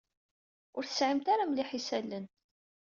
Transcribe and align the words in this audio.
Ur 0.77 0.83
tesɛimt 0.85 1.27
ara 1.33 1.49
mliḥ 1.49 1.69
isallen. 1.79 2.25